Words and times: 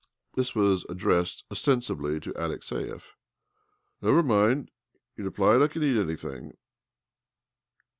This 0.33 0.55
was 0.55 0.83
ac 0.89 0.95
dressed 0.97 1.43
ostensibly 1.51 2.19
to 2.21 2.31
Alexiev." 2.33 3.03
Never 4.01 4.23
mind," 4.23 4.71
he 5.15 5.21
replied." 5.21 5.61
I 5.61 5.67
can 5.67 5.83
e; 5.83 5.99
anything." 6.01 6.57